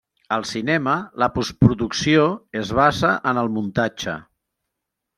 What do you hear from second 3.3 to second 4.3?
en el muntatge.